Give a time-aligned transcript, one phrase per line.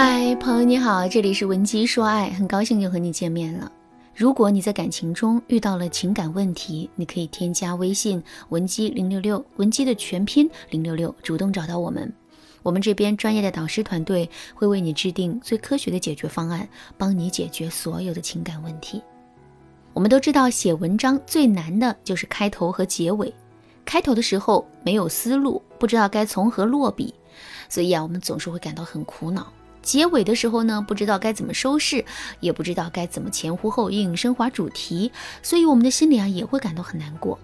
[0.00, 3.68] 嗨，朋友你好，这里是文姬说爱，很高兴又和你见面了。
[4.14, 12.12] 如果你在感情中遇到了情感问题，你可以添加微信文姬零六六，文姬的全拼零六六，主动找到我们。
[12.62, 19.02] 我们这边专业的导师团队会为你制定最科学的解决方案，帮你解决所有的情感问题。
[19.94, 23.34] 我们都知道，写文章最难的就是开头和结尾。
[23.84, 27.12] 开头的时候没有思路，不知道该从何落笔，
[27.68, 29.52] 所以啊，我们总是会感到很苦恼。
[29.88, 32.04] 结尾的时候呢，不知道该怎么收拾，
[32.40, 35.10] 也不知道该怎么前呼后应升华主题，
[35.42, 37.38] 所以我们的心里啊也会感到很难过。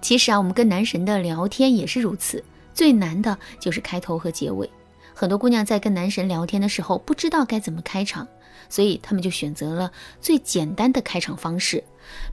[0.00, 2.42] 其实啊，我们跟男神的聊天也是如此，
[2.72, 4.70] 最难的就是开头和结尾。
[5.12, 8.26] 很多姑娘在跟男神聊天的时候，不知道该怎么开场，
[8.70, 9.92] 所以他们就选择了
[10.22, 11.84] 最简单的开场方式，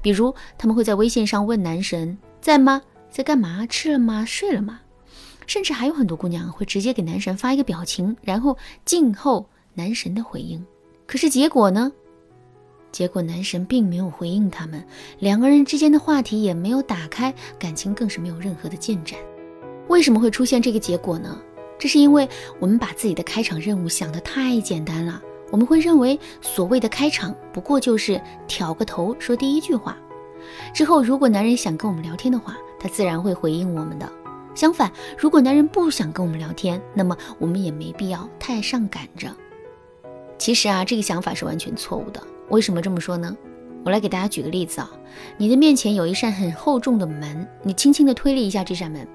[0.02, 2.82] 比如他们会在微信上问男神在吗，
[3.12, 4.80] 在干嘛，吃了吗，睡了吗？
[5.48, 10.66] 甚至还有很多姑娘会直接给男神发一个表情，然后静候男神的回应。
[11.06, 11.92] 可是结果呢？
[12.92, 14.82] 结果男神并没有回应他们，
[15.20, 19.20] 两个人之间的话题也没有打开，感情更是没有任何的进展。
[19.90, 21.38] 为什么会出现这个结果呢？
[21.78, 25.22] 这是因为我们把自己的开场任务想得太简单了。
[25.52, 29.98] 我们会认为所谓的开场不过就是挑个头，说第一句话，
[30.74, 34.10] 之后如果男人想跟我们聊天的话，他自然会回应我们的。
[34.56, 39.30] 相反，如果男人不想跟我们聊天，那么我们也没必要太上赶着。
[40.38, 42.24] 其实啊，这个想法是完全错误的。
[42.50, 43.36] 为什么这么说呢？
[43.84, 44.90] 我来给大家举个例子啊，
[45.38, 49.06] 你的面前有一扇很厚重的门，你轻轻地推了一下这扇门，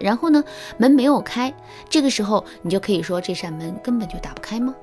[0.00, 0.42] 然后呢，
[0.76, 1.54] 门没有开。
[1.88, 4.74] 这个时候，你就可以说这扇门根本就打不开吗？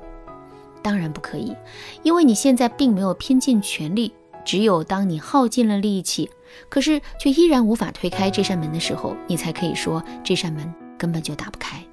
[0.81, 1.55] 当然不可以，
[2.03, 4.13] 因为你现在并没有拼尽全力。
[4.43, 6.29] 只有当你耗尽了力气，
[6.69, 11.83] 可是却依然无法推开这扇门的时候，你才可以说这扇门根本就打不开。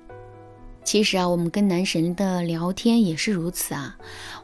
[0.85, 3.97] 其实啊，我们跟男神的聊天也是如此啊。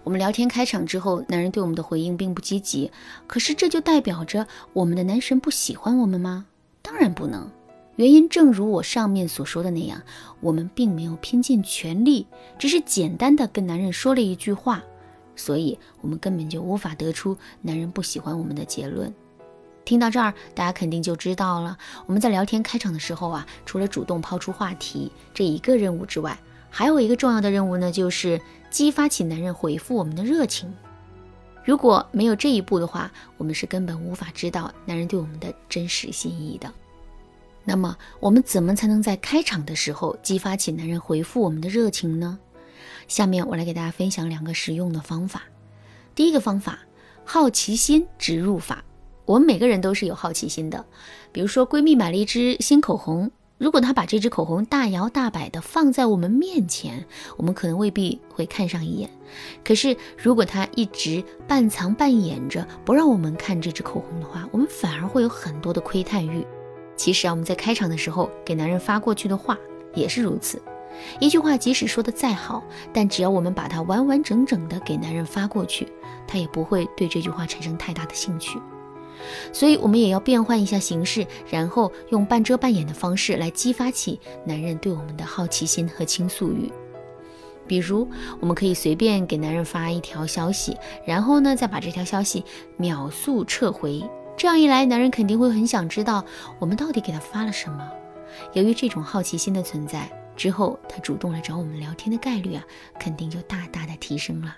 [0.05, 2.93] 我们聊天开场之后，男人对我们的回应并不积极，
[3.27, 6.47] 可是这就代表着我们的男神不喜欢我们吗？
[6.81, 7.51] 当然不能。
[7.97, 10.01] 原因正如我上面所说的那样，
[10.41, 14.81] 我们并没有拼尽全力，只是简单的跟男人说了一句话。
[15.35, 19.13] 所以，我们根本就无法得出男人不喜欢我们的结论。
[19.89, 21.79] 听到这儿，大家肯定就知道了。
[22.05, 26.39] 我们在聊天开场的时候啊，除了主动抛出话题这一个任务之外，
[26.69, 28.39] 还有一个重要的任务呢，就是
[28.69, 30.71] 激发起男人回复我们的热情。
[31.65, 36.71] 如果没有这一步的话，我们是根本无法知道男人对我们的真实心意的。
[37.65, 42.39] 那么，我们怎么才能在开场的时候激发起男人回复我们的热情呢？
[43.07, 45.45] 下面我来给大家分享两个实用的方法。
[46.15, 46.81] 第一个方法，
[47.25, 48.85] 好奇心植入法。
[49.29, 50.83] 我们每个人都是有好奇心的。
[51.33, 57.05] 比如说，闺蜜买了一支新口红，如果她把这支口红大摇大摆地放在我们面前，
[57.37, 59.11] 我们可能未必会看上一眼。
[59.63, 66.43] 可是，如果她一直半藏半掩着不让我们看这支口红的话，我们反而会有很多的窥探欲。
[66.97, 69.59] 其实啊，我们在开场的时候给男人发过去的话
[69.95, 70.59] 也是如此。
[71.21, 75.87] 一句话即使说的再好，但只要我们把它完完整整的给男人发过去，
[76.27, 78.59] 他也不会对这句话产生太大的兴趣。
[79.53, 86.71] 所以，我们也要变换一下形式，然后用半遮半掩的方式来激发起男人对我们的好奇心和倾诉欲。
[87.67, 88.09] 比如，
[88.41, 92.45] 我们可以随便给男人发一条消息，然后呢，再把这条消息
[92.77, 94.03] 秒速撤回。
[94.37, 96.25] 这样一来，男人肯定会很想知道
[96.59, 97.87] 我们到底给他发了什么。
[98.53, 100.11] 由于这种好奇心的存在。
[100.37, 102.63] 之后，他主动来找我们聊天的概率啊，
[102.97, 104.55] 肯定就大大的提升了。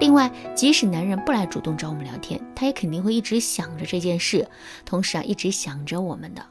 [0.00, 4.48] 另外，即使男人不来主动找我们聊天，他也肯定会一直想着这件事，
[4.84, 6.44] 同时啊，一直想着我们的。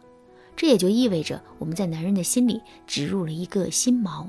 [0.56, 4.28] 这也就意味着我们在男人的心里植入了一个心锚。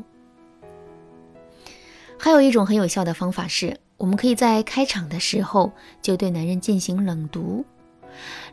[2.19, 7.65] 还有一种很有效的方法是，我们可以在开场的时候就对男人进行冷读。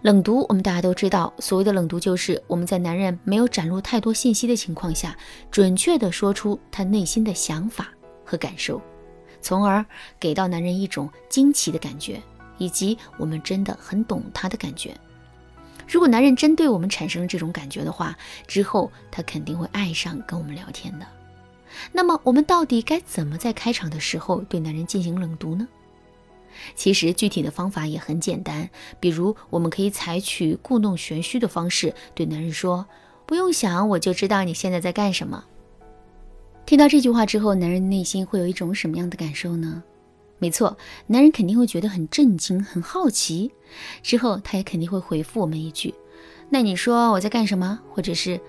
[0.02, 5.16] 冷读，我们大家都知道，所谓的冷读，就是我们在男人没有展露太多信息的情况下，
[5.52, 7.90] 准确的说出他内心的想法
[8.25, 8.81] 和感受，
[9.41, 9.86] 从而
[10.19, 12.21] 给到男人一种惊奇的感觉，
[12.57, 14.95] 以及我们真的很懂他的感觉。
[15.88, 21.06] 如果男人真对我们产生了这种感觉的话，之后他肯定会爱上跟我们聊天的。
[21.91, 25.68] 那么，我们到底该怎么在开场的时候对男人进行冷读呢？
[26.75, 28.69] 其实具体的方法也很简单，
[29.00, 32.86] 比如我们可以采取故弄玄虚的方式对男人说
[33.25, 35.45] ：“不用想，我就知道你现在在干什么。”
[36.69, 39.81] 听到这句话之后，男人内心会有一种什么样的感受呢？
[40.38, 40.77] 没错，
[41.07, 43.51] 男人肯定会觉得很震惊、很好奇。
[44.04, 45.92] 之后他也肯定会回复我们一句
[46.48, 48.39] ：“那你说我在干什么？”或者是：“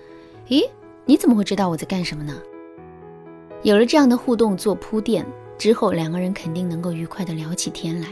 [0.49, 0.69] 咦，
[1.07, 2.39] 你怎么会知道我在干什么呢？”
[3.63, 5.25] 有了这样的互动做铺垫。
[5.57, 8.07] 之后两个人肯定能够愉快的聊起天来。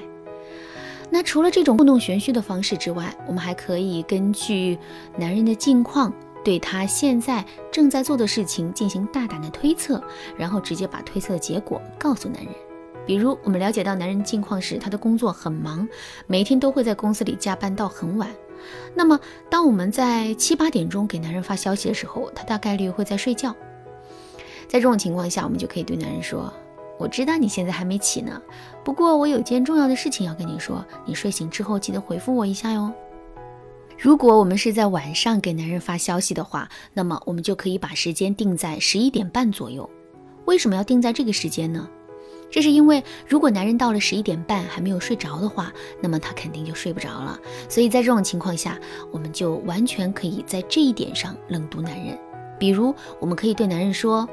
[1.12, 4.76] 那除了这种故弄玄虚的方式之外，我们还可以根据
[5.20, 6.12] 男人的近况，
[6.44, 10.02] 对他现在正在做的事情进行大胆的推测，
[10.38, 12.54] 然后直接把推测的结果告诉男人。
[13.06, 15.88] 比如，我们了解到男人近况时，他的工作很忙，
[16.28, 18.30] 每天都会在公司里加班到很晚。
[18.94, 19.20] 那么，
[19.50, 23.56] 当我们在七八点钟给男人发消息的时候，他大概率会在睡觉。
[24.68, 26.54] 在这种情况下，我们就可以对男人说。
[27.00, 28.42] 我知道你现在还没起呢，
[28.84, 32.92] 不过我有件重要的事情要跟你说，你睡醒之后记得回复我一下哟。
[34.02, 39.90] 如果我们是在晚上给男人发消息的话，那么我们就可以把时间定在十一点半左右。
[40.46, 41.86] 为什么要定在这个时间呢？
[42.50, 45.70] 这是因为如果男人到了十一点半还没有睡着的话，
[46.02, 47.38] 那么他肯定就睡不着了。
[47.68, 48.80] 所以在这种情况下，
[49.12, 52.18] 我们就完全可以在这一点上冷读男人。
[52.58, 54.26] 比如，我们可以对男人说。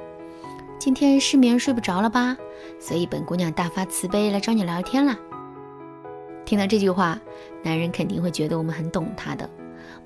[0.78, 2.36] 今天失眠睡不着了吧？
[2.78, 5.18] 所以本姑娘大发慈悲来找你聊天啦。
[6.46, 7.20] 听到这句话，
[7.62, 9.50] 男人肯定会觉得我们很懂他的。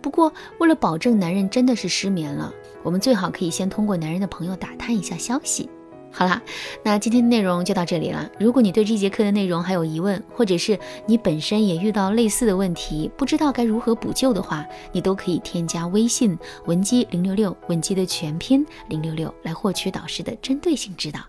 [0.02, 2.52] 不过为了保证男人真的是失眠了，
[2.82, 5.68] 我们最好可以先通过男人的朋友打探一下消息。
[6.12, 6.42] 好啦，
[6.82, 8.28] 那今天的内容就到这里了。
[8.38, 10.76] 如果你对这节课的内容还有疑问，或者是
[11.06, 21.20] 你本身也遇到类似的问题，不知道该如何补救的话，你都可以添加微信文姬零六六，文姬的全拼零六六，来获取导师的针对性指导。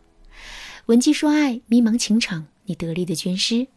[0.87, 3.67] 文姬说爱，迷茫情场，你得力的军师。